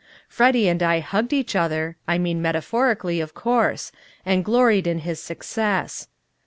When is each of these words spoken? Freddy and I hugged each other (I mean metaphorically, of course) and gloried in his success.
Freddy 0.27 0.67
and 0.67 0.81
I 0.81 0.99
hugged 0.99 1.31
each 1.31 1.55
other 1.55 1.95
(I 2.07 2.17
mean 2.17 2.41
metaphorically, 2.41 3.21
of 3.21 3.35
course) 3.35 3.91
and 4.25 4.43
gloried 4.43 4.87
in 4.87 4.97
his 5.05 5.21
success. 5.21 6.07